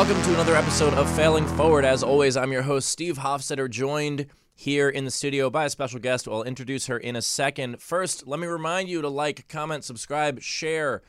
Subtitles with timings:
[0.00, 1.84] welcome to another episode of Failing Forward.
[1.84, 6.00] As always, I'm your host, Steve Hofstetter, joined here in the studio by a special
[6.00, 6.26] guest.
[6.26, 7.82] I'll introduce her in a second.
[7.82, 11.02] First, let me remind you to like, comment, subscribe, share.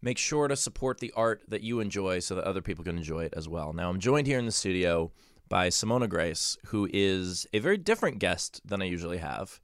[0.00, 3.24] Make sure to support the art that you enjoy so that other people can enjoy
[3.24, 3.72] it as well.
[3.72, 5.10] Now, I'm joined here in the studio
[5.48, 9.58] by Simona Grace, who is a very different guest than I usually have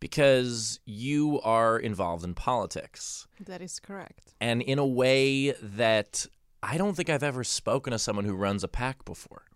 [0.00, 4.34] because you are involved in politics That is correct.
[4.38, 6.26] and in a way that
[6.62, 9.47] I don't think I've ever spoken to someone who runs a PAC before.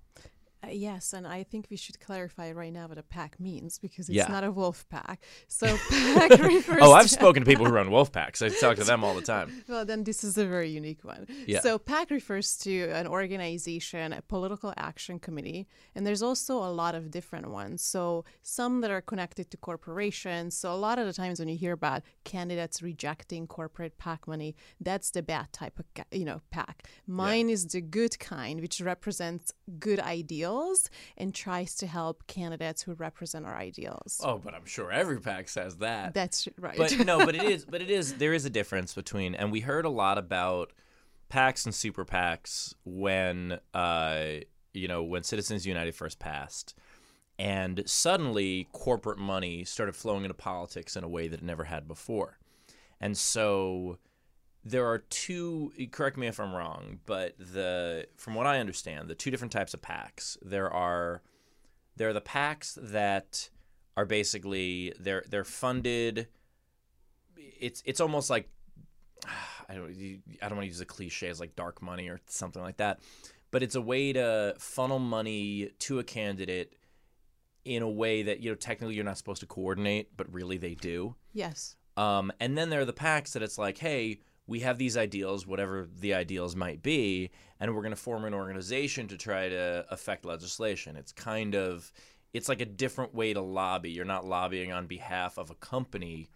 [0.64, 4.08] Uh, yes, and I think we should clarify right now what a PAC means because
[4.08, 4.28] it's Yeah.
[4.28, 5.20] not a wolf pack.
[5.48, 8.40] So PAC refers Oh, I've to- spoken to people who run wolf packs.
[8.42, 9.50] I talk to them all the time.
[9.68, 11.26] Well, then this is a very unique one.
[11.46, 11.60] Yeah.
[11.60, 16.94] So PAC refers to an organization, a political action committee, and there's also a lot
[16.94, 17.82] of different ones.
[17.82, 20.56] So some that are connected to corporations.
[20.56, 24.54] So a lot of the times when you hear about candidates rejecting corporate PAC money,
[24.80, 26.86] that's the bad type of you know PAC.
[27.06, 30.51] Mine is the good kind, which represents good ideals
[31.16, 34.20] and tries to help candidates who represent our ideals.
[34.22, 36.14] Oh, but I'm sure every PAC says that.
[36.14, 36.76] That's right.
[36.76, 38.14] but no, but it is, but it is.
[38.14, 40.72] There is a difference between, and we heard a lot about
[41.30, 44.24] PACs and super PACs when, uh,
[44.74, 46.74] you know, when Citizens United first passed,
[47.38, 51.88] and suddenly corporate money started flowing into politics in a way that it never had
[51.88, 52.38] before,
[53.00, 53.98] and so
[54.64, 59.14] there are two correct me if i'm wrong but the from what i understand the
[59.14, 61.22] two different types of PACs there are
[61.96, 63.50] there are the PACs that
[63.96, 66.28] are basically they're they're funded
[67.36, 68.48] it's it's almost like
[69.68, 69.90] I don't
[70.42, 73.00] I don't want to use a cliche as like dark money or something like that
[73.50, 76.74] but it's a way to funnel money to a candidate
[77.64, 80.74] in a way that you know technically you're not supposed to coordinate but really they
[80.74, 81.76] do yes.
[81.96, 85.46] um, and then there are the PACs that it's like, hey, we have these ideals,
[85.46, 89.86] whatever the ideals might be, and we're going to form an organization to try to
[89.90, 90.96] affect legislation.
[90.96, 91.92] It's kind of,
[92.32, 93.90] it's like a different way to lobby.
[93.90, 96.28] You're not lobbying on behalf of a company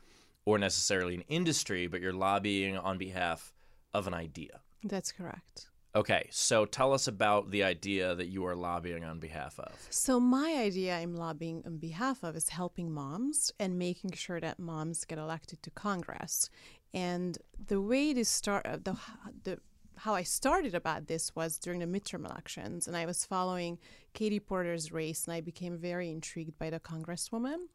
[0.44, 3.52] or necessarily an industry, but you're lobbying on behalf
[3.92, 4.60] of an idea.
[4.84, 5.68] That's correct.
[5.96, 9.72] Okay, so tell us about the idea that you are lobbying on behalf of.
[9.88, 14.58] So my idea I'm lobbying on behalf of is helping moms and making sure that
[14.58, 16.50] moms get elected to Congress.
[16.94, 18.96] And the way to start uh, the
[19.44, 19.58] the
[19.98, 23.78] how I started about this was during the midterm elections, and I was following
[24.12, 27.68] Katie Porter's race, and I became very intrigued by the congresswoman.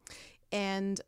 [0.52, 1.00] And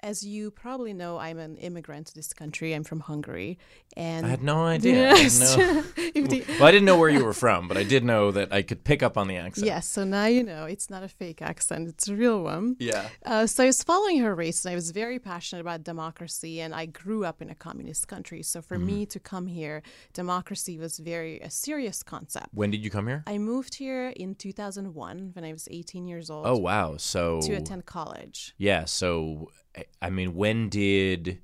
[0.00, 2.72] as you probably know, I'm an immigrant to this country.
[2.74, 3.58] I'm from Hungary,
[3.96, 5.10] and I had no idea.
[5.10, 5.56] I didn't Yes.
[5.56, 5.82] know-
[6.28, 8.62] the- well, I didn't know where you were from, but I did know that I
[8.62, 9.66] could pick up on the accent.
[9.66, 12.76] Yes, so now you know it's not a fake accent; it's a real one.
[12.78, 13.08] Yeah.
[13.24, 16.60] Uh, so I was following her race, and I was very passionate about democracy.
[16.60, 19.82] And I grew up in a communist country, so for me to come here,
[20.12, 22.48] democracy was very a serious concept.
[22.52, 23.22] When did you come here?
[23.26, 26.96] I moved here in 2001 when I was 18 years old Oh wow!
[26.96, 28.54] So to attend college.
[28.58, 28.84] yeah.
[28.84, 31.38] So I- I mean, when did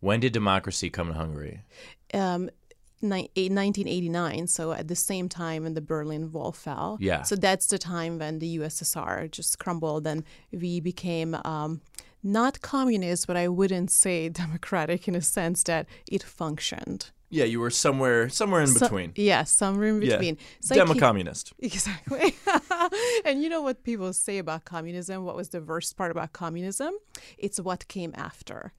[0.00, 1.62] when did democracy come to Hungary?
[2.14, 2.50] Um,
[3.02, 6.98] ni- 1989, so at the same time when the Berlin Wall fell.
[7.00, 7.22] Yeah.
[7.22, 10.22] So that's the time when the USSR just crumbled and
[10.52, 11.80] we became um,
[12.22, 17.10] not communist, but I wouldn't say democratic in a sense that it functioned.
[17.28, 19.12] Yeah, you were somewhere somewhere in So- between.
[19.16, 20.16] Yes, somewhere in Yeah.
[20.16, 20.38] between.
[20.60, 21.52] So Demo communist.
[21.58, 22.34] Exactly.
[23.24, 25.24] and you know what people say about communism?
[25.24, 26.92] What was the worst part about communism?
[27.38, 28.72] It's what came after.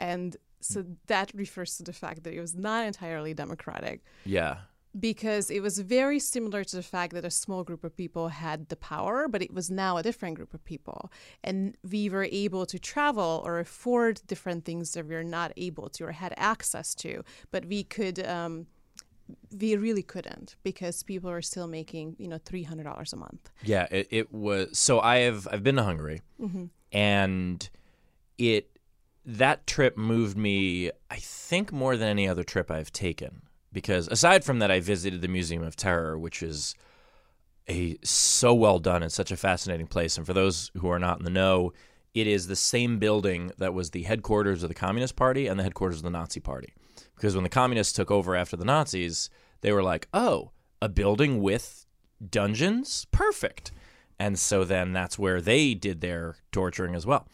[0.00, 4.56] And so that refers to the fact that it was not entirely democratic Yeah.
[4.98, 8.68] Because it was very similar to the fact that a small group of people had
[8.68, 11.10] the power, but it was now a different group of people.
[11.42, 15.88] And we were able to travel or afford different things that we were not able
[15.90, 18.24] to or had access to, but we could.
[18.26, 18.66] Um,
[19.58, 23.50] we really couldn't because people are still making you know three hundred dollars a month.
[23.62, 23.86] Yeah.
[23.90, 24.78] It, it was.
[24.78, 26.20] So I have I've been to Hungary,
[26.92, 27.66] and
[28.36, 28.68] it
[29.24, 30.90] that trip moved me.
[31.10, 35.20] I think more than any other trip I've taken because aside from that, I visited
[35.20, 36.74] the Museum of Terror, which is
[37.68, 40.16] a so well done and such a fascinating place.
[40.16, 41.72] And for those who are not in the know,
[42.14, 45.64] it is the same building that was the headquarters of the Communist Party and the
[45.64, 46.72] headquarters of the Nazi Party.
[47.16, 49.28] Because when the communists took over after the Nazis,
[49.60, 51.86] they were like, "Oh, a building with
[52.30, 53.72] dungeons, perfect."
[54.18, 57.26] And so then that's where they did their torturing as well.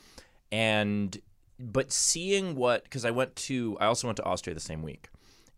[0.51, 1.19] And
[1.59, 5.11] but seeing what because I went to I also went to Austria the same week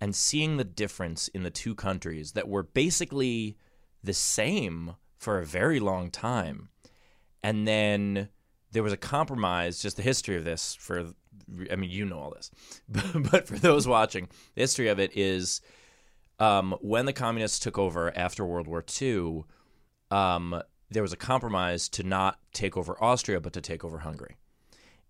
[0.03, 3.57] and seeing the difference in the two countries that were basically
[4.03, 6.71] the same for a very long time.
[7.41, 8.29] And then
[8.73, 11.13] there was a compromise, just the history of this for
[11.71, 12.51] I mean, you know all this.
[13.31, 15.61] but for those watching, the history of it is
[16.41, 19.45] um, when the communists took over after World War II,
[20.11, 20.61] um,
[20.91, 24.37] there was a compromise to not take over Austria, but to take over Hungary.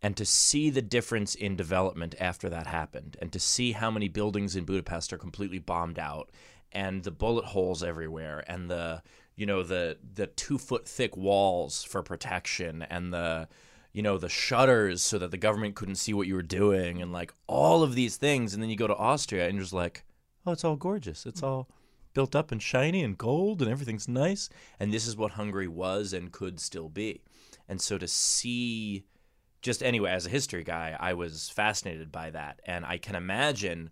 [0.02, 4.08] And to see the difference in development after that happened, and to see how many
[4.08, 6.31] buildings in Budapest are completely bombed out,
[6.72, 9.02] and the bullet holes everywhere, and the
[9.37, 13.49] you know the the two foot thick walls for protection, and the
[13.93, 17.12] you know the shutters so that the government couldn't see what you were doing, and
[17.12, 20.05] like all of these things, and then you go to Austria and you're just like,
[20.46, 21.69] oh, it's all gorgeous, it's all
[22.14, 24.48] built up and shiny and gold and everything's nice.
[24.78, 27.22] And this is what Hungary was and could still be.
[27.69, 29.05] And so to see,
[29.62, 32.61] just anyway, as a history guy, I was fascinated by that.
[32.67, 33.91] And I can imagine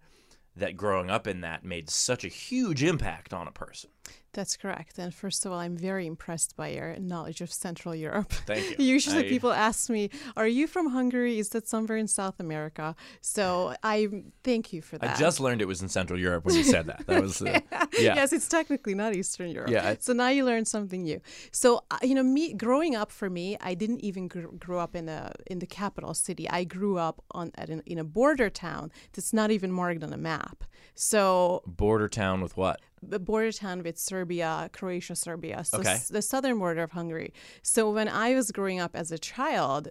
[0.57, 3.91] that growing up in that made such a huge impact on a person.
[4.33, 4.99] That's correct.
[4.99, 8.31] And first of all, I'm very impressed by your knowledge of Central Europe.
[8.47, 8.85] Thank you.
[8.85, 11.39] Usually I- people ask me, Are you from Hungary?
[11.41, 12.95] Is that somewhere in South America?
[13.21, 14.09] So I
[14.45, 15.17] thank you for that.
[15.17, 17.05] I just learned it was in Central Europe when you said that.
[17.09, 17.59] That was, uh,
[17.99, 18.15] yeah.
[18.15, 19.71] Yes, it's technically not Eastern Europe.
[19.71, 21.21] Yeah, I- So now you learned something new.
[21.51, 24.95] So uh, you know, me growing up for me, I didn't even gr- grow up
[24.95, 26.49] in a in the capital city.
[26.49, 30.13] I grew up on at an, in a border town that's not even marked on
[30.13, 30.63] a map.
[30.95, 32.81] So Border town with what?
[33.03, 35.91] The border town with Serbia, Croatia, Serbia, so Okay.
[35.93, 37.33] s- the southern border of Hungary.
[37.63, 39.89] So when I was growing up as a child,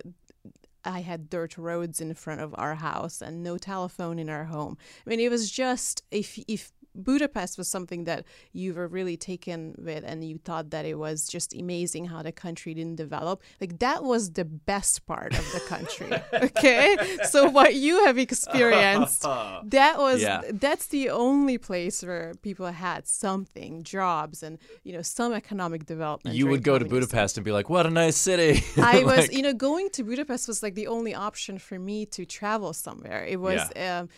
[0.86, 4.78] I had dirt roads in front of our house and no telephone in our home.
[5.06, 9.76] I mean, it was just if if Budapest was something that you were really taken
[9.78, 13.42] with and you thought that it was just amazing how the country didn't develop.
[13.62, 16.12] Like that was the best part of the country.
[16.34, 16.98] okay?
[17.30, 19.22] So what you have experienced
[19.78, 20.42] that was Yeah.
[20.52, 26.36] that's the only place where people had something, jobs and you know some economic development.
[26.36, 26.90] You would go to.
[26.90, 28.64] Budapest and be like, what a nice city.
[28.82, 32.06] I was, Like- you know, going to Budapest was like the only option for me
[32.08, 33.24] to travel somewhere.
[33.26, 34.10] It was, um,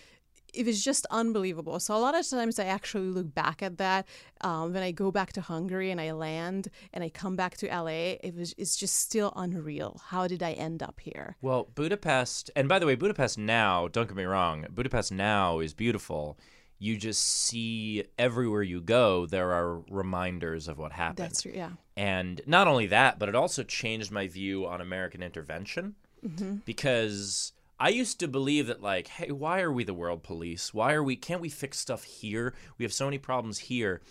[0.54, 1.80] it was just unbelievable.
[1.80, 4.08] So a lot of times I actually look back at that
[4.42, 7.68] um, when I go back to Hungary and I land and I come back to
[7.68, 8.18] LA.
[8.22, 10.02] It was, it's just still unreal.
[10.08, 11.38] How did I end up here?
[11.42, 15.74] Well, Budapest, and by the way, Budapest now, don't get me wrong, Budapest now is
[15.74, 16.38] beautiful.
[16.80, 21.18] You just see everywhere you go, there are reminders of what happened.
[21.18, 21.54] That's true.
[21.54, 21.72] Yeah.
[21.96, 25.96] And not only that, but it also changed my view on American intervention
[26.66, 30.72] because I used to believe that, like, hey, why are we the world police?
[30.72, 32.54] Why are we, can't we fix stuff here?
[32.78, 34.02] We have so many problems here.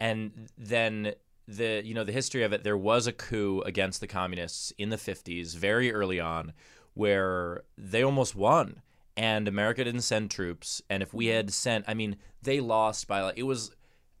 [0.00, 1.12] And then
[1.46, 4.90] the, you know, the history of it, there was a coup against the communists in
[4.90, 6.54] the 50s, very early on,
[6.94, 8.82] where they almost won.
[9.16, 10.82] And America didn't send troops.
[10.90, 11.52] And if we had mm-hmm.
[11.52, 13.70] sent, I mean, they lost by like, it was,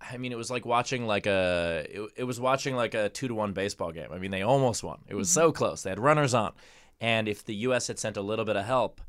[0.00, 3.26] I mean, it was like watching like a it, it was watching like a two
[3.26, 4.08] to one baseball game.
[4.12, 5.00] I mean, they almost won.
[5.08, 5.40] It was mm-hmm.
[5.40, 5.82] so close.
[5.82, 6.52] They had runners on,
[7.00, 7.86] and if the U.S.
[7.86, 9.00] had sent a little bit of help,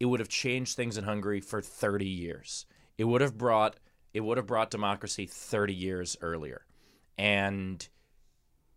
[0.00, 2.66] it would have changed things in Hungary for 30 years.
[2.98, 3.76] It would have brought
[4.14, 6.64] it would have brought democracy 30 years earlier,
[7.18, 7.86] and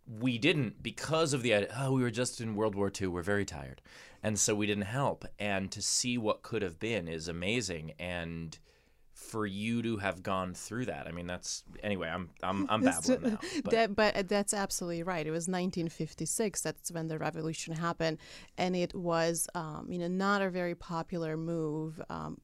[0.06, 3.08] we didn't because of the idea, oh we were just in World War II.
[3.08, 3.82] We're very tired,
[4.22, 5.26] and so we didn't help.
[5.38, 7.94] And to see what could have been is amazing.
[8.00, 8.58] And
[9.20, 11.06] for you to have gone through that.
[11.08, 12.10] I mean, that's anyway.
[12.10, 13.40] I'm I'm I'm babbling now.
[13.64, 15.26] But That, but that's absolutely right.
[15.26, 16.62] It was 1956.
[16.62, 18.18] That's when the revolution happened,
[18.58, 22.40] and it was, um, you know, not a very popular move um,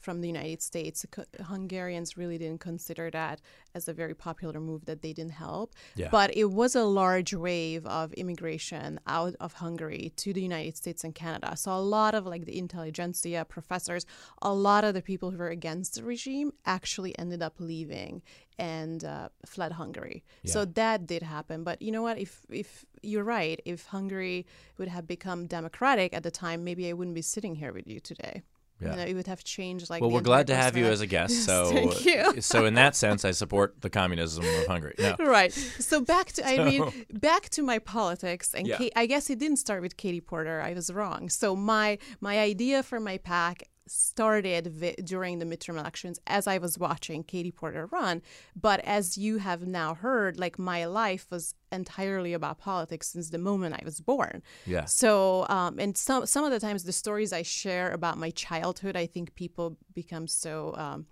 [0.00, 1.04] from the United States.
[1.46, 3.40] Hungarians really didn't consider that
[3.74, 5.74] as a very popular move that they didn't help.
[5.94, 6.08] Yeah.
[6.10, 11.04] But it was a large wave of immigration out of Hungary to the United States
[11.04, 11.56] and Canada.
[11.56, 14.06] So a lot of like the intelligentsia, professors,
[14.42, 18.22] a lot of the people who were against the regime actually ended up leaving
[18.58, 20.22] and uh, fled Hungary.
[20.44, 21.64] So that did happen.
[21.64, 22.18] But you know what?
[22.18, 24.46] If if you're right, if Hungary
[24.76, 28.00] would have become democratic at the time, maybe I wouldn't be sitting here with you
[28.00, 28.42] today.
[28.80, 28.90] Yeah.
[28.90, 29.90] You know, it would have changed.
[29.90, 31.34] Like well, we're glad to have you as a guest.
[31.34, 32.40] Yes, So thank you.
[32.40, 34.94] so in that sense, I support the communism of Hungary.
[34.98, 35.16] No.
[35.20, 35.52] right.
[35.52, 38.78] So back to I mean back to my politics and Yeah.
[38.96, 40.60] I guess it didn't start with Katie Porter.
[40.60, 41.28] I was wrong.
[41.28, 46.58] So my my idea for my PAC started vi- during the midterm elections as I
[46.58, 48.22] was watching Katie Porter run.
[48.54, 53.38] But as you have now heard, like my life was entirely about politics since the
[53.38, 54.42] moment I was born.
[54.66, 54.84] Yeah.
[54.84, 58.96] So, um, and some some of the times the stories I share about my childhood,
[58.96, 60.74] I think people become so.
[60.76, 61.06] Um,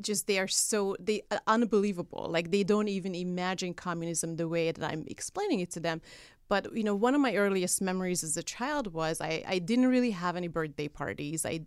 [0.00, 4.72] just they are so they uh, unbelievable like they don't even imagine communism the way
[4.72, 6.00] that i'm explaining it to them
[6.48, 9.86] but you know one of my earliest memories as a child was i, I didn't
[9.86, 11.60] really have any birthday parties i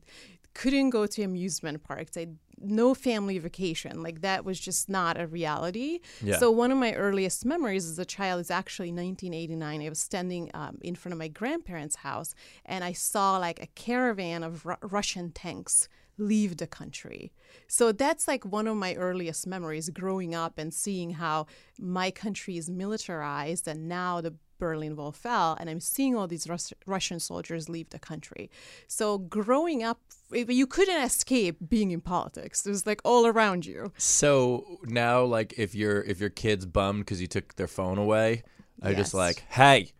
[0.57, 2.17] couldn't go to amusement parks.
[2.17, 2.27] I
[2.59, 4.01] no family vacation.
[4.01, 5.99] Like that was just not a reality.
[6.23, 6.39] Yeah.
[6.39, 9.81] So one of my earliest memories as a child is actually 1989.
[9.83, 12.33] I was standing um, in front of my grandparents' house
[12.65, 17.31] and I saw like a caravan of Ru- Russian tanks leave the country.
[17.67, 21.45] So that's like one of my earliest memories growing up and seeing how
[21.77, 26.47] my country is militarized and now the Berlin Wall fell, and I'm seeing all these
[26.49, 28.49] Rus- Russian soldiers leave the country.
[28.87, 29.99] So growing up,
[30.31, 32.65] you couldn't escape being in politics.
[32.65, 33.91] It was like all around you.
[33.97, 38.43] So now, like, if your if your kid's bummed because you took their phone away,
[38.83, 39.13] just Yes.
[39.13, 39.23] Uh-huh.
[39.25, 39.91] like, hey,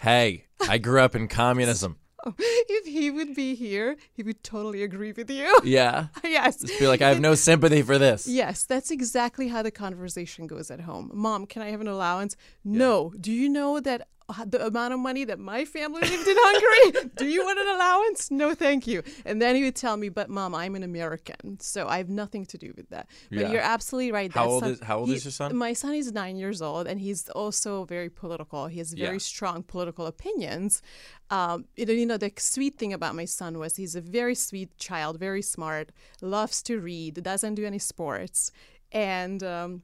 [0.00, 1.96] hey, I grew up in communism.
[2.38, 5.58] if he would be here, he would totally agree with you.
[5.70, 6.60] Yeah, yes.
[6.60, 8.26] just be like, I have no sympathy for this.
[8.26, 11.10] Yes, that's exactly how the conversation goes at home.
[11.14, 12.36] Mom, can I have an allowance?
[12.64, 13.12] No.
[13.20, 14.08] Do you know that
[14.46, 17.10] the amount of money that my family lived in Hungary?
[17.16, 18.30] Do you want an allowance?
[18.30, 19.02] No, thank you.
[19.24, 22.46] And then he would tell me, "But mom, I'm an American, so I have nothing
[22.46, 23.50] to do with that." But Yeah.
[23.52, 24.32] you're absolutely right.
[24.32, 25.56] How old some- is- how old he- is your son?
[25.56, 28.66] My son is nine years old, and he's also very political.
[28.68, 29.18] He has very Yeah.
[29.34, 30.82] strong political opinions.
[31.30, 34.34] Um, you know, you know, the sweet thing about my son was he's a very
[34.34, 38.50] sweet child, very smart, loves to read, doesn't do any sports,
[38.92, 39.82] and um,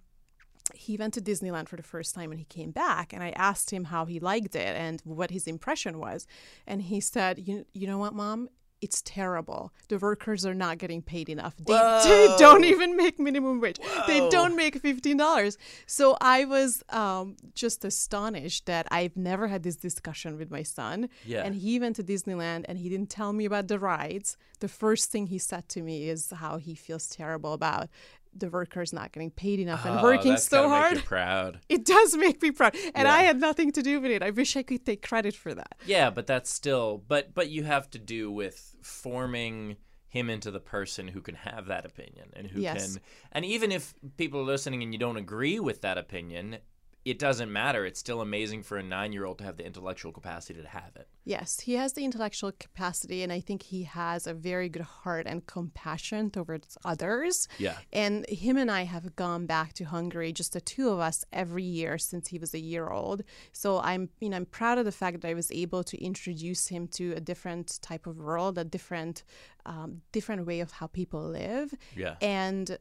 [0.75, 3.71] he went to Disneyland for the first time when he came back, and I asked
[3.71, 6.27] him how he liked it and what his impression was,
[6.67, 8.49] and he said, "You, you know what, mom."
[8.83, 9.73] It's terrible.
[9.89, 11.57] The workers are not getting paid enough.
[11.57, 11.73] They,
[12.05, 13.79] they don't even make minimum wage.
[14.07, 15.57] They don't make fifteen dollars.
[15.87, 21.09] So I was um, just astonished that I've never had this discussion with my son.
[21.25, 21.43] Yeah.
[21.43, 24.37] And he went to Disneyland and he didn't tell me about the rides.
[24.61, 27.89] The first thing he said to me is how he feels terrible about
[28.39, 31.05] the worker is not getting paid enough and Oh, working so hard.
[31.05, 31.61] proud.
[31.69, 32.75] It does make me proud.
[32.95, 34.23] And I had nothing to do with it.
[34.23, 35.75] I wish I could take credit for that.
[35.87, 39.77] Yeah, but that's still but but you have to do with forming
[40.09, 42.95] him into the person who can have that opinion and who Yes.
[42.95, 43.03] can
[43.33, 46.59] and even if people are listening and you don't agree with that opinion,
[47.07, 47.87] it doesn't matter.
[47.87, 51.07] It's still amazing for a 9-year-old to have the intellectual capacity to have it.
[51.25, 55.25] Yes, he has the intellectual capacity, and I think he has a very good heart
[55.29, 57.47] and compassion towards others.
[57.59, 57.77] Yeah.
[57.93, 61.63] And him and I have gone back to Hungary, just the two of us, every
[61.63, 63.23] year since he was a year old.
[63.53, 66.67] So I'm, you know, I'm proud of the fact that I was able to introduce
[66.67, 69.23] him to a different type of world, a different,
[69.65, 71.73] um, different way of how people live.
[71.95, 72.17] Yeah.
[72.21, 72.79] And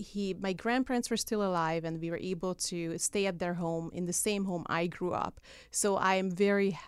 [0.00, 3.90] he my grandparents were still alive and we were able to stay at their home
[3.92, 5.40] in the same home I grew up.
[5.70, 6.78] So I am very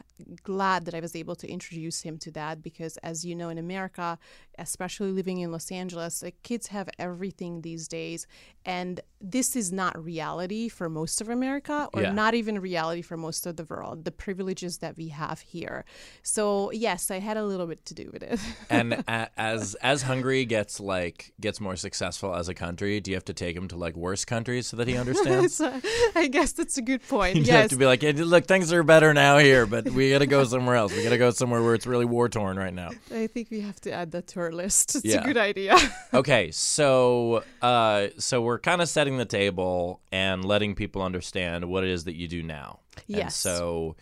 [0.43, 3.59] glad that I was able to introduce him to that because as you know in
[3.59, 4.19] America,
[4.59, 8.27] especially living in Los Angeles, like, kids have everything these days
[8.65, 12.13] and this is not reality for most of America or Yeah.
[12.13, 15.85] not even reality for most of the world, the privileges that we have here.
[16.23, 18.39] So yes, I had a little bit to do with it.
[18.71, 23.17] and a, as as Hungary gets like gets more successful as a country, do you
[23.17, 25.55] have to take him to like worse countries so that he understands?
[25.57, 25.81] So,
[26.15, 27.37] I guess that's a good point.
[27.43, 27.63] You yes.
[27.63, 30.27] have to be like, hey, look, things are better now here, but we got to
[30.27, 30.93] go somewhere else.
[30.95, 32.91] We got to go somewhere where it's really war torn right now.
[33.15, 34.95] I think we have to add that to our list.
[34.97, 35.21] It's Yeah.
[35.23, 35.77] a good idea.
[36.15, 41.85] Okay, so uh, so we're kind of setting the table and letting people understand what
[41.85, 42.81] it is that you do now.
[42.97, 43.37] And Yes.
[43.37, 43.97] so,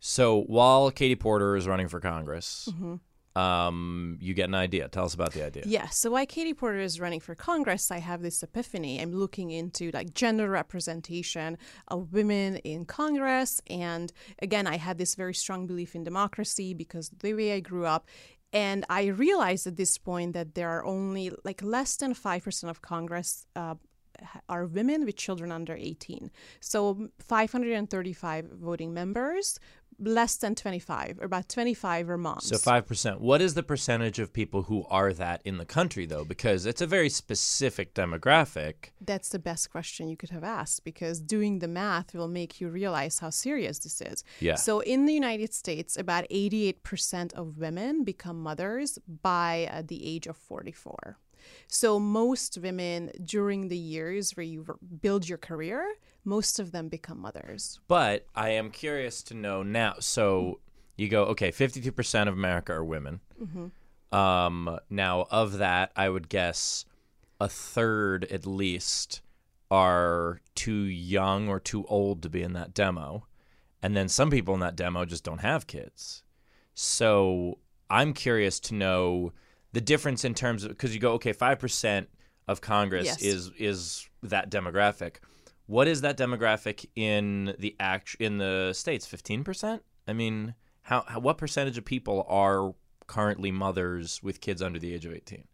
[0.00, 2.94] so while Katie Porter is running for Congress, Mm-hmm.
[3.36, 4.88] Um, you get an idea.
[4.88, 5.62] Tell us about the idea.
[5.66, 5.88] yeah.
[5.88, 9.00] So while Katie Porter is running for Congress, I have this epiphany.
[9.00, 11.56] I'm looking into like gender representation
[11.88, 17.10] of women in Congress, and again, I had this very strong belief in democracy because
[17.20, 18.08] the way I grew up.
[18.52, 22.82] And I realized at this point that there are only like less than 5% of
[22.82, 23.76] Congress uh,
[24.48, 26.30] are women with children under 18.
[26.60, 29.58] So 535 voting members,
[30.00, 32.46] less than 25, or about 25 are moms.
[32.46, 33.20] So five percent.
[33.20, 36.24] What is the percentage of people who are that in the country, though?
[36.24, 38.90] Because it's a very specific demographic.
[39.00, 42.68] That's the best question you could have asked because doing the math will make you
[42.68, 44.24] realize how serious this is.
[44.40, 44.56] Yeah.
[44.56, 50.26] So in the United States, about 88% of women become mothers by uh, the age
[50.26, 51.18] of 44.
[51.68, 54.66] So most women during the years where you
[55.00, 57.80] build your career, most of them become mothers.
[57.88, 59.94] But I am curious to know now.
[60.00, 60.60] So
[60.96, 63.20] you go, okay, fifty-two percent of America are women.
[64.12, 66.84] Um, now, of that, I would guess
[67.40, 69.22] a third at least
[69.70, 73.26] are too young or too old to be in that demo,
[73.82, 76.22] and then some people in that demo just don't have kids.
[76.74, 77.58] So
[77.88, 79.32] I'm curious to know
[79.72, 82.08] the difference in terms of because you go, okay, five percent
[82.48, 83.22] of Congress Yes.
[83.22, 85.16] is is that demographic.
[85.70, 89.06] What is that demographic in the act in the states?
[89.06, 89.82] Fifteen percent.
[90.08, 92.74] I mean, how, how what percentage of people are
[93.06, 95.44] currently mothers with kids under the age of 18?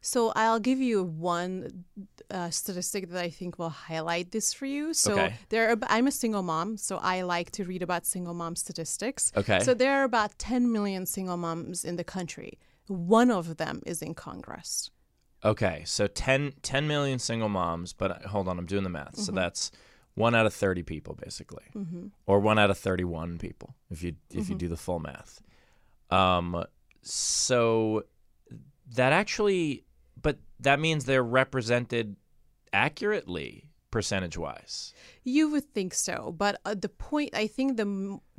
[0.00, 1.84] So I'll give you one
[2.30, 4.92] uh, statistic that I think will highlight this for you.
[4.94, 5.34] So Okay.
[5.48, 9.32] there, are, I'm a single mom, so I like to read about single mom statistics.
[9.36, 9.60] Okay.
[9.60, 12.58] So there are about 10 million single moms in the country.
[12.88, 14.90] One of them is in Congress.
[15.44, 19.12] Okay, so 10, 10 million single moms, but uh, hold on, I'm doing the math.
[19.14, 19.22] Mm-hmm.
[19.22, 19.70] So that's
[20.14, 21.64] one out of 30 people, basically,
[22.26, 24.52] or one out of 31 people, if you if Mm-hmm.
[24.52, 25.40] you do the full math.
[26.10, 26.64] Um,
[27.00, 28.04] so
[28.94, 29.84] that actually,
[30.20, 32.16] but that means they're represented
[32.72, 34.92] accurately percentage wise.
[35.22, 37.88] You would think so, but uh, the point I think the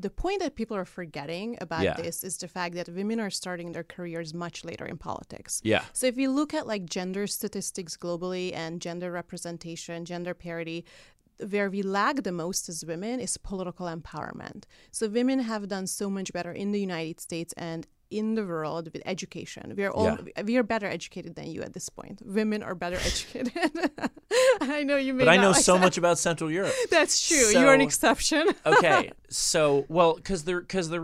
[0.06, 1.96] the point that people are forgetting about Yeah.
[2.04, 5.62] this is the fact that women are starting their careers much later in politics.
[5.64, 5.84] Yeah.
[5.94, 10.80] So if you look at like gender statistics globally and gender representation, gender parity,
[11.54, 14.64] where we lag the most as women is political empowerment.
[14.92, 17.88] So women have done so much better in the United States and
[18.20, 19.66] in the world with education.
[19.78, 20.18] We are all
[20.50, 22.18] we are better educated than you at this point.
[22.40, 23.52] Women are better educated.
[24.78, 25.82] I know you may But I know like so that.
[25.86, 26.74] much about Central Europe.
[26.98, 27.48] That's true.
[27.58, 28.44] You're an exception.
[28.76, 31.00] okay so well because the because the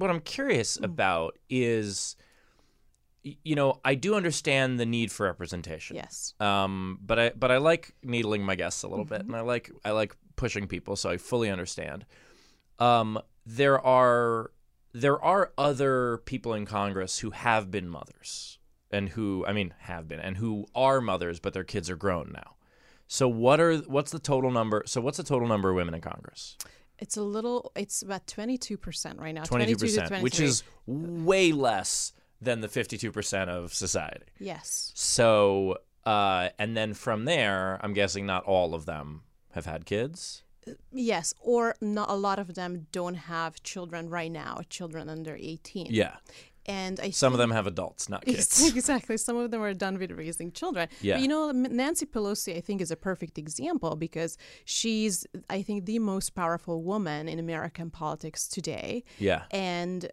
[0.00, 0.84] what i'm curious Mm.
[0.92, 2.16] about is
[3.22, 6.34] you know i do understand the need for representation yes.
[6.40, 9.34] um but i but i like needling my guests a little bit Mm-hmm.
[9.34, 12.04] and i like i like pushing people so i fully understand
[12.78, 14.50] um there are
[15.00, 18.58] there are other people in congress who have been mothers
[18.90, 22.30] and who i mean have been and who are mothers but their kids are grown
[22.32, 22.56] now
[23.06, 26.00] so what are what's the total number so what's the total number of women in
[26.00, 26.56] congress
[26.98, 29.44] It's a little it's about 22% right now.
[29.44, 34.26] 22 to percent, which is way less than the fifty-two percent of society.
[34.40, 34.90] Yes.
[34.94, 40.42] So, uh, and then from there, I'm guessing not all of them have had kids.
[40.92, 45.86] Yes, or not a lot of them don't have children right now, children under 18.
[45.90, 46.16] Yeah,
[46.66, 48.66] And I some of them have adults, not kids.
[48.76, 49.16] exactly.
[49.16, 50.88] Some of them are done with raising children.
[51.00, 51.14] Yeah.
[51.14, 55.86] But you know, Nancy Pelosi, I think, is a perfect example because she's, I think,
[55.86, 59.04] the most powerful woman in American politics today.
[59.18, 60.10] Yeah, And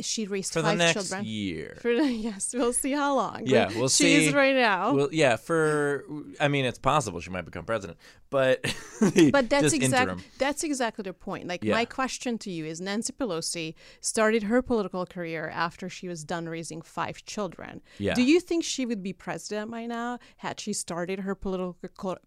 [0.00, 1.24] she raised for the five next children.
[1.24, 1.76] year.
[1.80, 1.90] For
[2.28, 3.42] yes, we'll see how long.
[3.46, 4.26] Yeah, we'll she see.
[4.26, 4.94] is right now.
[4.94, 6.04] Well, yeah, for
[6.40, 7.98] I mean, it's possible she might become president,
[8.30, 8.62] but
[9.32, 11.46] But that's exactly that's exactly the point.
[11.48, 11.74] Like Yeah.
[11.74, 16.48] my question to you is Nancy Pelosi started her political career after she was done
[16.48, 17.80] raising five children.
[17.98, 18.14] Yeah.
[18.14, 21.76] Do you think she would be president by now had she started her political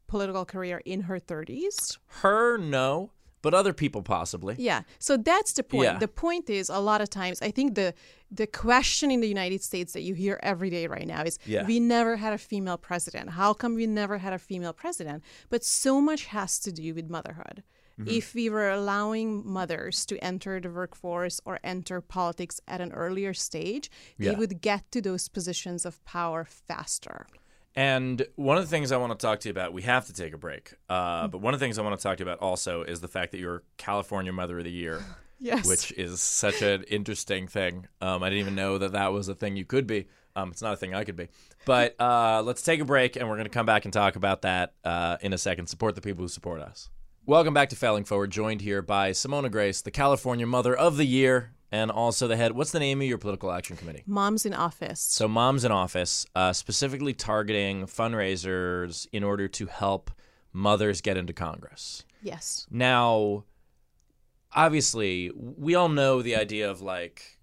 [0.07, 1.97] political career in her 30s?
[2.21, 4.56] Her, no, but other people possibly.
[4.58, 4.82] Yeah.
[4.99, 5.86] So that's the point.
[5.86, 5.97] Yeah.
[5.99, 7.93] The point is a lot of times I think the
[8.34, 11.65] the question in the United States that you hear every day right now is Yeah.
[11.65, 13.32] we never had a female president.
[13.32, 15.23] How come we never had a female president?
[15.49, 17.63] But so much has to do with motherhood.
[17.99, 18.10] Mm-hmm.
[18.10, 23.34] If we were allowing mothers to enter the workforce or enter politics at an earlier
[23.34, 24.30] stage, Yeah.
[24.32, 27.27] they would get to those positions of power faster.
[27.75, 30.13] And one of the things I want to talk to you about, we have to
[30.13, 30.73] take a break.
[30.89, 32.99] Uh, but one of the things I want to talk to you about also is
[33.01, 35.01] the fact that you're California Mother of the Year,
[35.39, 35.65] Yes.
[35.67, 37.88] which is such an interesting thing.
[38.01, 40.07] Um, I didn't even know that that was a thing you could be.
[40.36, 41.29] Um, it's not a thing I could be.
[41.65, 44.41] But uh, let's take a break, and we're going to come back and talk about
[44.43, 45.67] that uh, in a second.
[45.67, 46.89] Support the people who support us.
[47.25, 51.05] Welcome back to Failing Forward, joined here by Simona Grace, the California Mother of the
[51.05, 52.51] Year, and also the head.
[52.51, 54.03] What's the name of your political action committee?
[54.05, 54.99] Moms in office.
[54.99, 60.12] So, Moms in Office, uh, specifically targeting fundraisers in order to help
[60.53, 62.03] mothers get into Congress.
[62.21, 62.67] yes.
[62.69, 63.45] Now,
[64.53, 67.39] obviously, we all know the idea of like,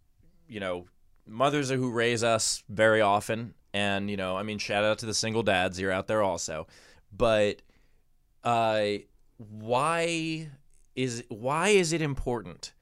[0.47, 0.87] you know,
[1.27, 3.55] mothers are who raise us very often.
[3.73, 5.81] And, you know, I mean, shout out to the single dads.
[5.81, 6.67] You're out there also.
[7.17, 7.63] But
[8.45, 8.83] uh,
[9.37, 10.49] why
[10.95, 12.73] is why is it important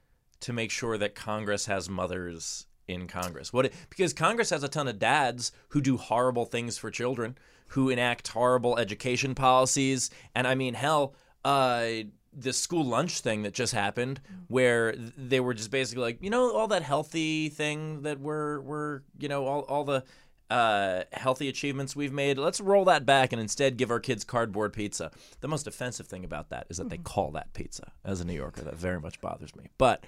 [0.41, 3.53] to make sure that Congress has mothers in Congress?
[3.53, 7.37] What because Congress has a ton of dads who do horrible things for children,
[7.69, 11.89] who enact horrible education policies, and I mean, hell, uh,
[12.33, 16.53] the school lunch thing that just happened, where they were just basically like, you know,
[16.53, 20.05] all that healthy thing that we're we're you know all all the
[20.51, 22.39] uh, healthy achievements we've made.
[22.39, 25.11] Let's roll that back and instead give our kids cardboard pizza.
[25.41, 27.93] The most offensive thing about that is that they call that pizza.
[28.05, 29.71] As a New Yorker, that very much bothers me.
[29.79, 30.05] But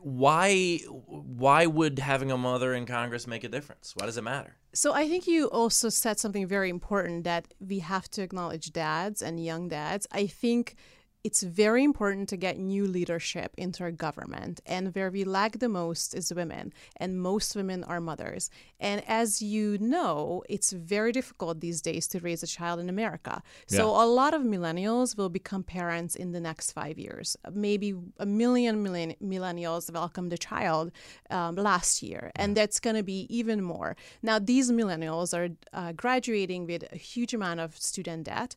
[0.00, 3.94] why why would having a mother in Congress make a difference?
[3.96, 4.56] Why does it matter?
[4.72, 9.22] So I think you also said something very important that we have to acknowledge dads
[9.22, 10.06] and young dads.
[10.12, 10.76] I think
[11.28, 14.54] it's very important to get new leadership into our government.
[14.76, 16.64] And where we lack the most is women,
[17.02, 18.42] and most women are mothers.
[18.88, 19.64] And as you
[19.94, 23.34] know, it's very difficult these days to raise a child in America.
[23.76, 24.04] So Yeah.
[24.04, 27.26] a lot of millennials will become parents in the next five years.
[27.68, 27.88] Maybe
[28.26, 30.86] a million millenn- millennials welcomed a child
[31.36, 33.90] um, last year, and that's going to be even more.
[34.28, 35.48] Now, these millennials are
[35.80, 38.50] uh, graduating with a huge amount of student debt.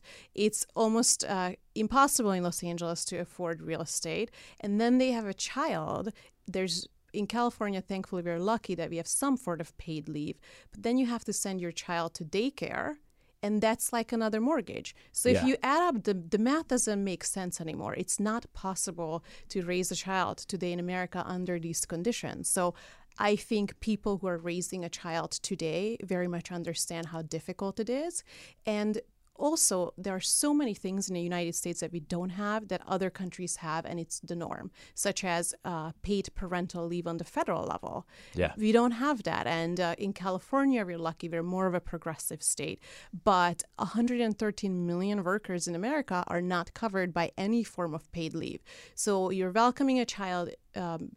[0.46, 4.30] It's almost uh, impossible in Los Angeles to afford real estate,
[4.60, 6.12] and then they have a child.
[6.46, 10.38] There's in California, thankfully, we're lucky that we have some sort of paid leave.
[10.70, 12.94] But then you have to send your child to daycare,
[13.42, 14.94] and that's like another mortgage.
[15.12, 15.46] So if Yeah.
[15.46, 17.94] you add up, the, the math doesn't make sense anymore.
[17.96, 22.48] It's not possible to raise a child today in America under these conditions.
[22.48, 22.74] So
[23.18, 27.90] I think people who are raising a child today very much understand how difficult it
[27.90, 28.24] is.
[28.64, 29.00] And
[29.36, 32.82] also, there are so many things in the United States that we don't have that
[32.86, 37.24] other countries have, and it's the norm, such as uh, paid parental leave on the
[37.24, 38.06] federal level.
[38.34, 38.52] Yeah.
[38.56, 39.46] We don't have that.
[39.46, 42.80] And uh, in California, we're lucky, we're more of a progressive state.
[43.24, 48.62] But 113 million workers in America are not covered by any form of paid leave.
[48.94, 50.50] So you're welcoming a child.
[50.74, 51.12] Um,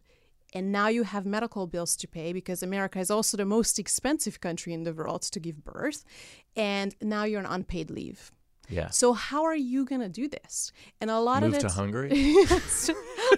[0.56, 4.40] and now you have medical bills to pay because America is also the most expensive
[4.40, 6.02] country in the world to give birth.
[6.56, 8.32] And now you're on unpaid leave.
[8.68, 8.88] Yeah.
[8.90, 10.72] So how are you going to do this?
[11.00, 12.10] And a lot Move of to Hungary?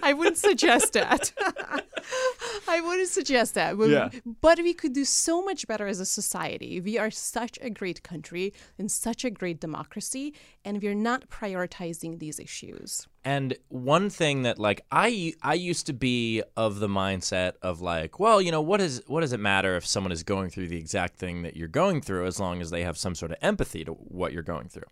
[0.01, 1.33] I wouldn't suggest that.
[2.67, 3.77] I wouldn't suggest that.
[3.77, 4.09] But, Yeah.
[4.41, 6.79] but we could do so much better as a society.
[6.81, 10.33] We are such a great country and such a great democracy,
[10.65, 13.07] and we're not prioritizing these issues.
[13.25, 18.19] And one thing that like I I used to be of the mindset of like,
[18.19, 20.77] well, you know, what is what does it matter if someone is going through the
[20.77, 23.83] exact thing that you're going through as long as they have some sort of empathy
[23.83, 24.87] to what you're going through.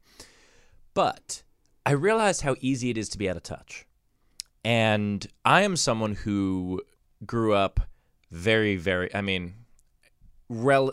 [0.93, 1.43] But
[1.85, 3.85] I realized how easy it is to be out of touch.
[4.65, 6.81] And I am someone who
[7.25, 7.79] grew up
[8.29, 9.53] very very I mean
[10.49, 10.91] rel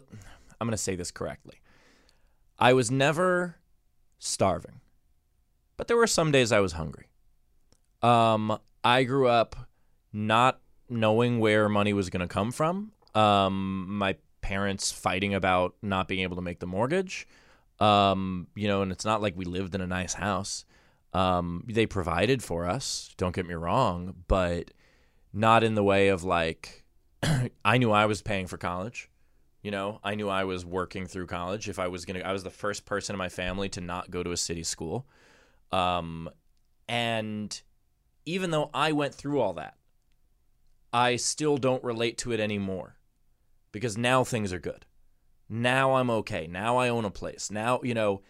[0.61, 1.57] I'm going to say this correctly.
[2.61, 3.57] I was never
[4.21, 4.81] starving.
[5.77, 7.07] But there were some days I was hungry.
[8.05, 9.57] Um, I grew up
[10.13, 12.93] not knowing where money was going to come from.
[13.15, 17.27] Um, my parents fighting about not being able to make the mortgage.
[17.81, 20.67] Um, you know, and it's not like we lived in a nice house.
[21.15, 24.73] Um, they provided for us, don't get me wrong, but
[25.33, 26.85] not in the way of like,
[27.65, 29.09] I knew I was paying for college.
[29.63, 31.71] You know, I knew I was working through college.
[31.71, 34.11] If I was going to, I was the first person in my family to not
[34.11, 35.07] go to a city school.
[35.73, 36.29] Um,
[36.87, 37.63] and
[38.27, 39.77] even though I went through all that,
[40.93, 42.97] I still don't relate to it anymore
[43.73, 44.87] because now things are good.
[45.49, 46.47] Now I'm okay.
[46.47, 47.51] Now I own a place.
[47.51, 48.23] Now, you know,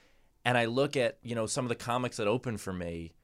[0.45, 3.15] and I look at, you know, some of the comics that open for me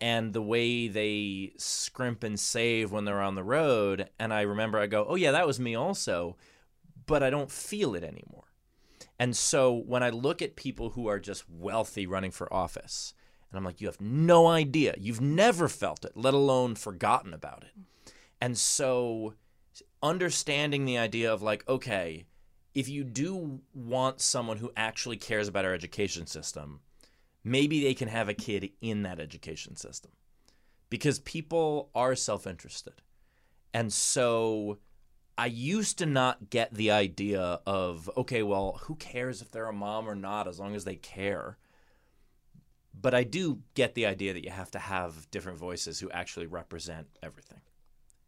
[0.00, 4.10] and the way they scrimp and save when they're on the road.
[4.18, 6.36] And I remember I go, oh, yeah, that was me also,
[7.06, 8.44] but I don't feel it anymore.
[9.18, 13.14] And so when I look at people who are just wealthy running for office,
[13.50, 14.94] and I'm like, you have no idea.
[14.98, 18.12] You've never felt it, let alone forgotten about it.
[18.40, 19.34] And so
[20.02, 22.26] understanding the idea of like, okay,
[22.74, 26.80] if you do want someone who actually cares about our education system,
[27.42, 30.12] maybe they can have a kid in that education system
[30.90, 33.00] because people are self interested.
[33.72, 34.78] And so
[35.38, 39.72] I used to not get the idea of, okay, well, who cares if they're a
[39.72, 41.58] mom or not as long as they care?
[43.00, 46.46] But I do get the idea that you have to have different voices who actually
[46.46, 47.60] represent everything.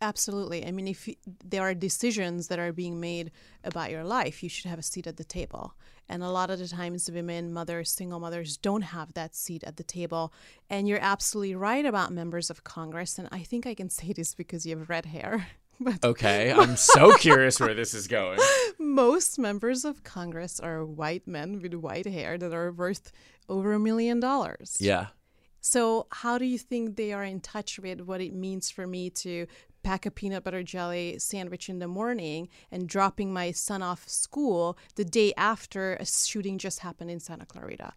[0.00, 0.64] Absolutely.
[0.64, 3.32] I mean, if you, there are decisions that are being made
[3.64, 5.74] about your life, you should have a seat at the table.
[6.08, 9.76] And a lot of the times, women, mothers, single mothers don't have that seat at
[9.76, 10.32] the table.
[10.70, 13.18] And you're absolutely right about members of Congress.
[13.18, 15.48] And I think I can say this because you have red hair.
[15.84, 18.40] But Okay, I'm so curious where this is going.
[18.78, 23.12] most members of Congress are white men with white hair that are worth
[23.48, 24.76] over a million dollars.
[24.80, 25.06] Yeah.
[25.60, 29.10] So, how do you think they are in touch with what it means for me
[29.10, 29.46] to
[29.82, 34.76] pack a peanut butter jelly sandwich in the morning and dropping my son off school
[34.96, 37.92] the day after a shooting just happened in Santa Clarita?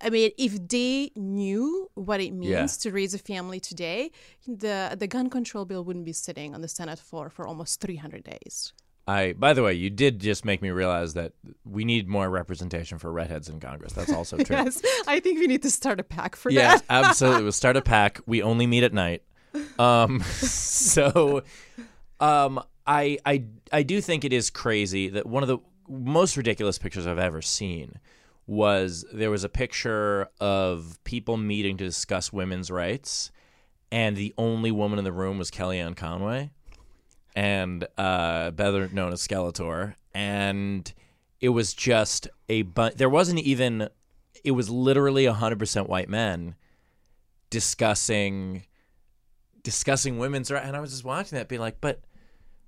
[0.00, 2.66] I mean, if they knew what it means Yeah.
[2.82, 4.10] to raise a family today,
[4.46, 8.22] the the gun control bill wouldn't be sitting on the Senate floor for almost 300
[8.24, 8.72] days.
[9.08, 11.32] I by the way, you did just make me realize that
[11.64, 13.92] we need more representation for redheads in Congress.
[13.92, 14.56] That's also true.
[14.56, 16.84] Yes, I think we need to start a pack for Yeah, that.
[16.90, 17.44] absolutely.
[17.44, 18.20] We'll start a pack.
[18.26, 19.22] We only meet at night.
[19.78, 21.42] Um, so,
[22.20, 26.76] um, I, I, I do think it is crazy that one of the most ridiculous
[26.78, 27.94] pictures I've ever seen
[28.46, 33.30] was there was a picture of people meeting to discuss women's rights,
[33.90, 36.50] and the only woman in the room was Kellyanne Conway,
[37.34, 40.92] and uh, better known as Skeletor, and
[41.40, 42.96] it was just a bunch.
[42.96, 43.88] There wasn't even.
[44.44, 46.54] It was literally hundred percent white men
[47.50, 48.64] discussing
[49.62, 52.00] discussing women's rights, And I was just watching that, being like, but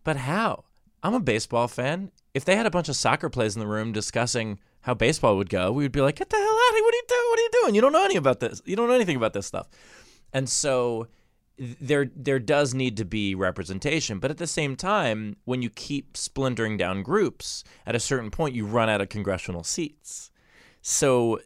[0.02, 0.64] but how?
[1.02, 2.10] I'm a baseball fan.
[2.38, 5.50] If they had a bunch of soccer players in the room discussing how baseball would
[5.50, 6.84] go, we would be like, "Get the hell out of here!
[6.84, 7.26] What are you doing?
[7.30, 7.74] What are you doing?
[7.74, 8.62] You don't know any about this.
[8.64, 9.66] You don't know anything about this stuff."
[10.32, 11.08] And so
[11.58, 16.16] there there does need to be representation, but at the same time, when you keep
[16.16, 20.30] splintering down groups, at a certain point you run out of congressional seats.
[20.80, 21.40] So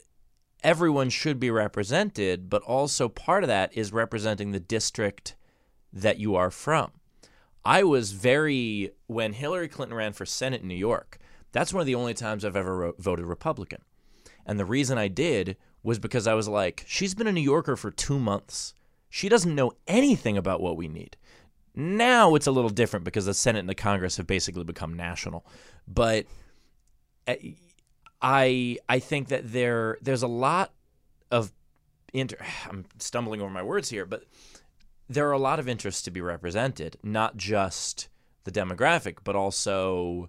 [0.63, 5.37] everyone should be represented, but also part of that is representing the district
[5.91, 6.93] that you are from.
[7.65, 11.19] I was very when Hillary Clinton ran for Senate in New York.
[11.53, 13.83] That's one of the only times I've ever ro- voted Republican.
[14.47, 17.77] And the reason I did was because I was like, she's been a New Yorker
[17.77, 18.75] for 2 months.
[19.09, 21.17] She doesn't know anything about what we need.
[21.75, 25.47] Now it's a little different because the Senate and the Congress have basically become national.
[25.87, 26.27] But
[27.27, 27.53] eh,
[28.21, 30.73] I I think that there there's a lot
[31.31, 31.53] of
[32.13, 32.37] inter
[32.69, 34.25] I'm stumbling over my words here, but
[35.15, 38.09] there are a lot of interests to be represented, not just
[38.45, 40.29] the demographic, but also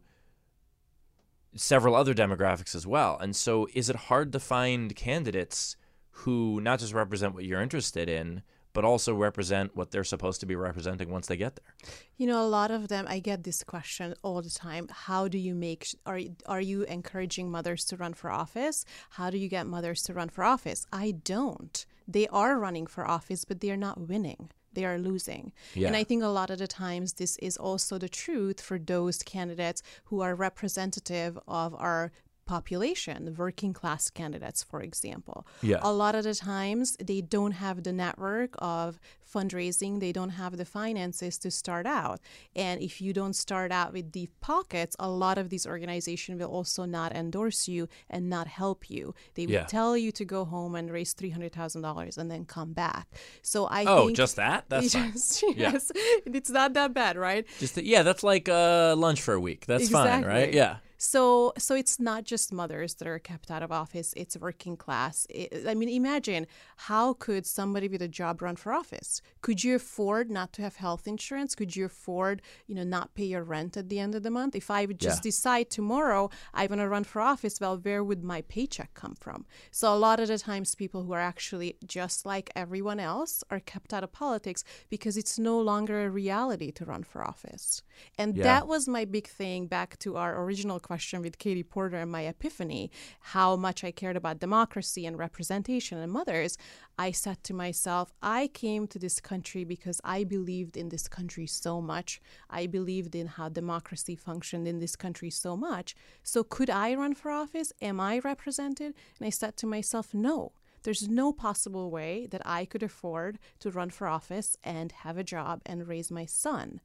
[1.55, 3.17] several other demographics as well.
[3.19, 5.75] And so is it hard to find candidates
[6.11, 8.43] who not just represent what you're interested in,
[8.73, 11.89] but also represent what they're supposed to be representing once they get there.
[12.17, 14.87] You know, a lot of them, I get this question all the time.
[14.89, 18.83] How do you make, are, are you encouraging mothers to run for office?
[19.11, 20.87] How do you get mothers to run for office?
[20.91, 21.85] I don't.
[22.07, 25.51] They are running for office, but they are not winning they are losing.
[25.73, 25.87] Yeah.
[25.87, 29.23] And I think a lot of the times this is also the truth for those
[29.23, 32.11] candidates who are representative of our
[32.45, 35.45] population, the working class candidates, for example.
[35.61, 35.79] Yeah.
[35.81, 38.99] A lot of the times they don't have the network of
[39.33, 42.19] fundraising, they don't have the finances to start out.
[42.55, 46.49] And if you don't start out with deep pockets, a lot of these organizations will
[46.49, 49.15] also not endorse you and not help you.
[49.35, 49.65] They will yeah.
[49.65, 53.07] tell you to go home and raise $300,000 and then come back.
[53.41, 54.65] So I Oh, just that?
[54.69, 55.91] That's just, yes.
[56.25, 57.45] It's not that bad, right?
[57.59, 59.65] Just the, yeah, that's like uh, lunch for a week.
[59.65, 60.23] That's exactly.
[60.23, 60.53] fine, right?
[60.53, 60.77] Yeah.
[61.03, 65.27] So, so it's not just mothers that are kept out of office; it's working class.
[65.29, 69.21] It, I mean, imagine how could somebody with a job run for office?
[69.41, 71.55] Could you afford not to have health insurance?
[71.55, 74.55] Could you afford, you know, not pay your rent at the end of the month?
[74.55, 75.29] If I would just yeah.
[75.29, 79.45] decide tomorrow I want to run for office, well, where would my paycheck come from?
[79.71, 83.59] So, a lot of the times, people who are actually just like everyone else are
[83.59, 87.83] kept out of politics because it's no longer a reality to run for office.
[88.17, 88.43] And yeah.
[88.43, 92.11] that was my big thing back to our original question question with Katie Porter and
[92.11, 92.91] my epiphany,
[93.33, 96.55] how much I cared about democracy and representation and mothers,
[96.99, 101.47] I said to myself, I came to this country because I believed in this country
[101.47, 102.21] so much.
[102.47, 105.95] I believed in how democracy functioned in this country so much.
[106.21, 107.73] So, could I run for office?
[107.81, 108.93] Am I represented?
[109.17, 110.51] And I said to myself, no.
[110.83, 115.23] There's no possible way that I could afford to run for office and have a
[115.23, 116.81] job and raise my son.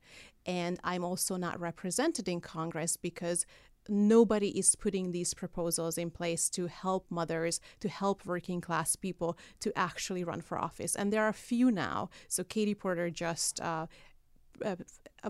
[0.46, 3.44] And I'm also not represented in Congress because
[3.88, 9.38] nobody is putting these proposals in place to help mothers, to help working class people
[9.60, 10.94] to actually run for office.
[10.94, 12.10] And there are a few now.
[12.28, 13.60] So Katie Porter just.
[13.60, 13.86] Uh,
[14.64, 14.74] uh,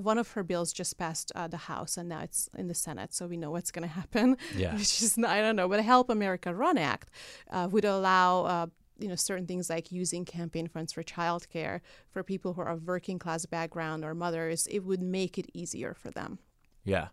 [0.01, 3.13] one of her bills just passed uh, the House and now it's in the Senate,
[3.13, 4.39] so we know what's going to happen.
[4.57, 4.73] Yeah.
[4.77, 7.11] Which is, I don't know, but the Help America Run Act
[7.51, 8.67] uh, would allow uh,
[8.99, 12.87] you know certain things like using campaign funds for childcare for people who are of
[12.87, 16.39] working class background or mothers it would make it easier for them
[16.85, 17.09] yeah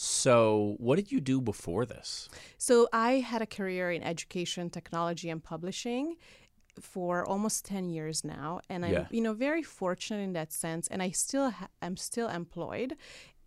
[0.00, 2.28] so, what did you do before this?
[2.56, 6.14] So, I had a career in education, technology, and publishing
[6.80, 9.06] for almost 10 years now and i'm yeah.
[9.10, 12.94] you know very fortunate in that sense and i still ha- i'm still employed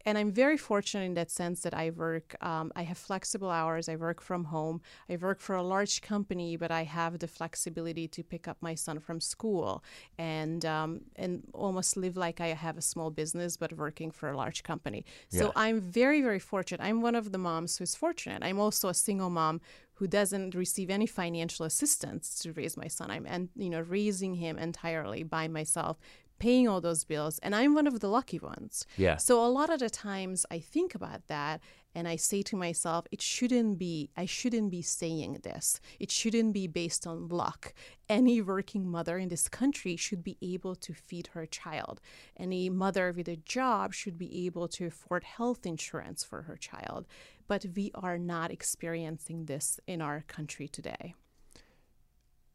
[0.05, 3.87] and I'm very fortunate in that sense that I work, um, I have flexible hours.
[3.89, 4.81] I work from home.
[5.09, 8.75] I work for a large company, but I have the flexibility to pick up my
[8.75, 9.83] son from school
[10.17, 14.37] and um, and almost live like I have a small business, but working for a
[14.37, 15.05] large company.
[15.29, 15.51] So yeah.
[15.55, 16.81] I'm very, very fortunate.
[16.83, 18.43] I'm one of the moms who's fortunate.
[18.43, 19.61] I'm also a single mom
[20.01, 23.11] who doesn't receive any financial assistance to raise my son.
[23.11, 25.99] I'm and you know raising him entirely by myself
[26.41, 28.87] paying all those bills and i'm one of the lucky ones.
[28.97, 29.17] Yeah.
[29.17, 31.61] So a lot of the times i think about that
[31.93, 35.79] and i say to myself it shouldn't be i shouldn't be saying this.
[35.99, 37.73] It shouldn't be based on luck.
[38.09, 42.01] Any working mother in this country should be able to feed her child.
[42.45, 47.05] Any mother with a job should be able to afford health insurance for her child.
[47.47, 51.13] But we are not experiencing this in our country today.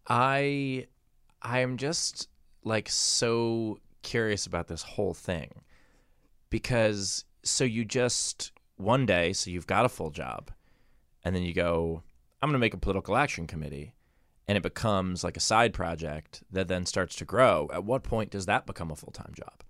[0.09, 0.87] I
[1.43, 2.29] i'm just
[2.67, 5.51] like so curious about this whole thing
[6.51, 10.51] because so you just one day, so you've got a full job,
[11.25, 12.03] and then you go,
[12.43, 13.95] I'm going to make a political action committee,
[14.47, 17.71] and it becomes like a side project that then starts to grow.
[17.73, 19.63] At what point does that become a full time job?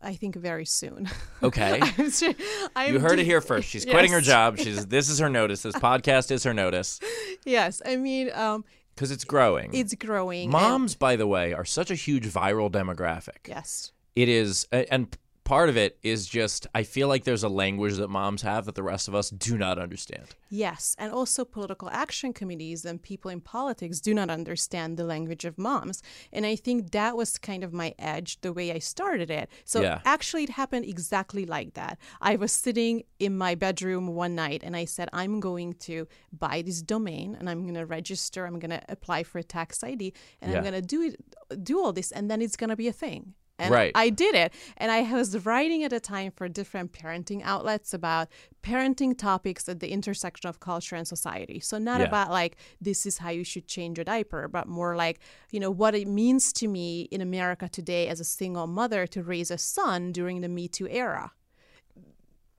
[0.00, 1.08] I think very soon.
[1.42, 1.80] Okay.
[1.98, 2.34] I'm
[2.76, 3.68] I'm You heard it here first.
[3.68, 4.58] She's quitting her job.
[4.58, 5.62] She's this is her notice.
[5.62, 7.00] This podcast is her notice
[7.44, 8.64] Yes, I mean, um,
[8.98, 9.70] because it's growing.
[9.72, 10.50] it's growing.
[10.50, 13.46] Moms, by the way, are such a huge viral demographic.
[13.46, 13.92] yes.
[14.16, 15.16] It is, and
[15.48, 18.74] part of it is just I feel like there's a language that moms have that
[18.74, 20.26] the rest of us do not understand.
[20.50, 25.44] Yes, and also political action committees and people in politics do not understand the language
[25.46, 26.02] of moms.
[26.32, 29.48] And I think that was kind of my edge, the way I started it.
[29.64, 30.00] So Yeah.
[30.04, 31.98] actually, it happened exactly like that.
[32.20, 36.62] I was sitting in my bedroom one night and I said, I'm going to buy
[36.62, 40.12] this domain and I'm going to register, I'm going to apply for a tax ID,
[40.40, 40.58] and Yeah.
[40.58, 42.92] I'm going to do it, do all this, and then it's going to be a
[42.92, 43.34] thing.
[43.58, 43.92] And Right.
[43.94, 44.52] I did it.
[44.76, 48.28] And I was writing at a time for different parenting outlets about
[48.62, 51.58] parenting topics at the intersection of culture and society.
[51.60, 52.06] So not Yeah.
[52.06, 55.18] about like this is how you should change your diaper, but more like,
[55.50, 59.22] you know, what it means to me in America today as a single mother to
[59.22, 61.32] raise a son during the Me Too era.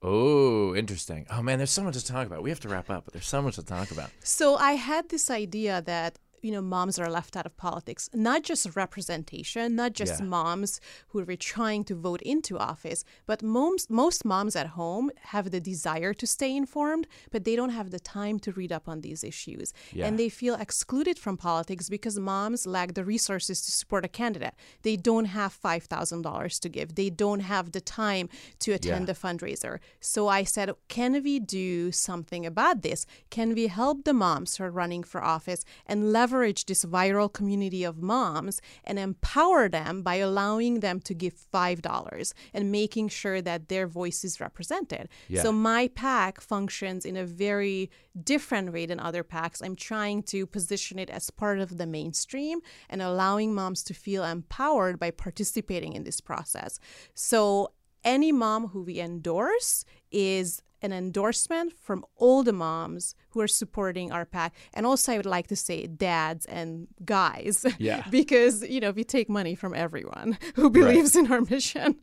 [0.01, 1.25] Oh, interesting.
[1.29, 2.41] Oh man, there's so much to talk about.
[2.41, 4.09] We have to wrap up, but there's so much to talk about.
[4.23, 8.43] So I had this idea that you know moms are left out of politics not
[8.43, 10.25] just representation not just Yeah.
[10.25, 10.71] moms
[11.09, 15.59] who are trying to vote into office but moms most moms at home have the
[15.59, 19.23] desire to stay informed but they don't have the time to read up on these
[19.23, 20.05] issues Yeah.
[20.05, 24.55] and they feel excluded from politics because moms lack the resources to support a candidate
[24.87, 29.11] they don't have $5000 to give they don't have the time to attend Yeah.
[29.11, 29.79] a fundraiser.
[29.99, 33.05] So I said, can we do something about this?
[33.29, 37.83] Can we help the moms who are running for office and leverage this viral community
[37.83, 43.69] of moms and empower them by allowing them to give $5 and making sure that
[43.69, 45.09] their voice is represented?
[45.27, 45.41] Yeah.
[45.41, 47.89] So my PAC functions in a very
[48.23, 49.63] different way than other PACs.
[49.63, 54.23] I'm trying to position it as part of the mainstream and allowing moms to feel
[54.23, 56.79] empowered by participating in this process.
[57.13, 57.71] So
[58.03, 64.11] any mom who we endorse is an endorsement from all the moms who are supporting
[64.11, 64.55] our PAC.
[64.73, 67.65] And also, I would like to say dads and guys.
[67.77, 68.03] Yeah.
[68.11, 71.97] because, you know, we take money from everyone who believes in our mission.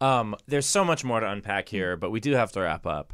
[0.00, 3.12] Um, there's so much more to unpack here, but we do have to wrap up.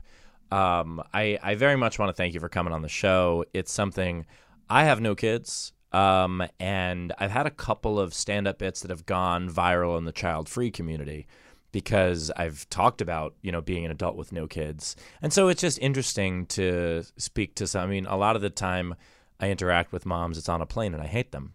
[0.51, 3.45] Um, I, I very much want to thank you for coming on the show.
[3.53, 4.25] It's something
[4.71, 8.91] I have no kids, um, and I've had a couple of stand up bits that
[8.91, 11.27] have gone viral in the child free community
[11.73, 14.97] because I've talked about, you know, being an adult with no kids.
[15.23, 17.83] And so it's just interesting to speak to some.
[17.83, 18.95] I mean, a lot of the time
[19.41, 21.55] I interact with moms, it's on a plane and I hate them.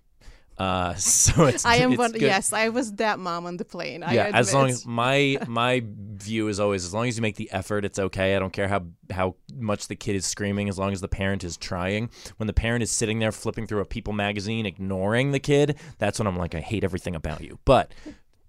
[0.57, 2.11] Uh, so it's I am it's one.
[2.11, 4.03] good- Yes, I was that mom on the plane.
[4.03, 7.37] I yeah, as long as my my view is always as long as you make
[7.37, 8.35] the effort, it's okay.
[8.35, 11.43] I don't care how how much the kid is screaming, as long as the parent
[11.43, 12.11] is trying.
[12.37, 16.19] When the parent is sitting there flipping through a People magazine, ignoring the kid, that's
[16.19, 17.57] when I'm like, I hate everything about you.
[17.65, 17.91] But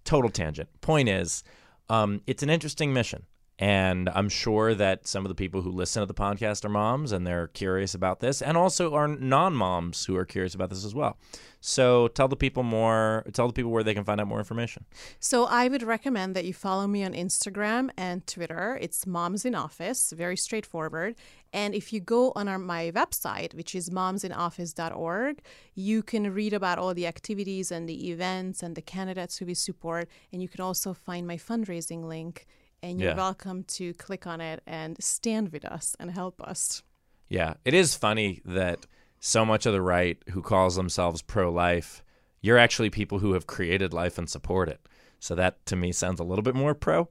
[0.04, 0.68] total tangent.
[0.80, 1.42] Point is,
[1.88, 3.26] um, it's an interesting mission.
[3.58, 7.12] And I'm sure that some of the people who listen to the podcast are moms
[7.12, 10.84] and they're curious about this, and also are non moms who are curious about this
[10.84, 11.18] as well.
[11.60, 14.84] So tell the people more, tell the people where they can find out more information.
[15.20, 18.76] So I would recommend that you follow me on Instagram and Twitter.
[18.82, 21.14] It's Moms in Office, very straightforward.
[21.54, 25.40] And if you go on our, my website, which is momsinoffice.org,
[25.74, 29.54] you can read about all the activities and the events and the candidates who we
[29.54, 30.08] support.
[30.32, 32.46] And you can also find my fundraising link.
[32.82, 33.16] And you're Yeah.
[33.16, 36.82] welcome to click on it and stand with us and help us.
[37.28, 38.86] Yeah, it is funny that
[39.20, 42.02] so much of the right who calls themselves pro life,
[42.42, 44.80] you're actually people who have created life and support it.
[45.18, 47.08] So that to me sounds a little bit more pro.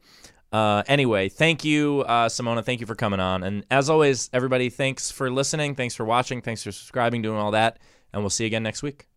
[0.54, 2.64] Uh, anyway, thank you, uh, Simona.
[2.64, 3.44] Thank you for coming on.
[3.44, 5.74] And as always, everybody, thanks for listening.
[5.74, 6.42] Thanks for watching.
[6.42, 7.80] Thanks for subscribing, doing all that.
[8.14, 9.13] And we'll see you again next week.